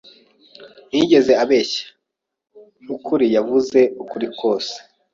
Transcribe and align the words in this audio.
Ntiyigeze 0.87 1.33
abeshya. 1.43 1.83
Nkukuri, 2.83 3.25
yavuze 3.35 3.79
ukuri 4.03 4.27
kose. 4.39 4.73